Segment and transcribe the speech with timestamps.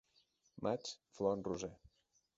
[0.67, 1.73] Maig, flor en roser.